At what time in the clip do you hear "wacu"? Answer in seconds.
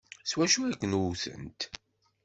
0.37-0.59